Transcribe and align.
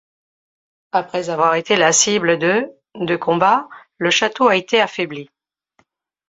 Après 0.93 1.29
avoir 1.29 1.53
été 1.53 1.75
la 1.75 1.93
cible 1.93 2.39
de 2.39 2.67
de 2.95 3.15
combat, 3.15 3.69
le 3.99 4.09
château 4.09 4.47
a 4.47 4.55
été 4.55 4.81
affaibli. 4.81 5.29